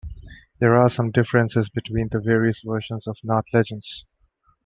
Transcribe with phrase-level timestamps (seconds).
[0.57, 4.03] There are some differences between the various versions of the Nart legends.